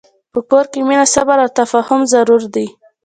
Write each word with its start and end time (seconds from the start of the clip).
په 0.33 0.39
کور 0.49 0.65
کې 0.71 0.79
مینه، 0.87 1.05
صبر، 1.13 1.37
او 1.43 1.49
تفاهم 1.59 2.01
ضرور 2.13 2.41
دي. 2.53 2.67